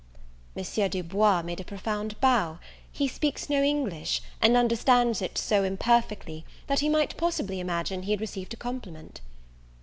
Monsieur 0.55 0.89
Du 0.89 1.03
Bois 1.03 1.43
made 1.43 1.59
a 1.59 1.63
profound 1.63 2.19
bow. 2.19 2.57
He 2.91 3.07
speaks 3.07 3.51
no 3.51 3.61
English, 3.61 4.19
and 4.41 4.57
understands 4.57 5.21
it 5.21 5.37
so 5.37 5.63
imperfectly, 5.63 6.43
that 6.65 6.79
he 6.79 6.89
might 6.89 7.15
possibly 7.17 7.59
imagine 7.59 8.01
he 8.01 8.11
had 8.11 8.19
received 8.19 8.55
a 8.55 8.57
compliment. 8.57 9.21